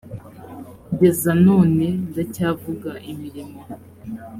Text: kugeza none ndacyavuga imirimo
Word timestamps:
kugeza 0.85 1.31
none 1.47 1.85
ndacyavuga 2.09 2.91
imirimo 3.11 3.61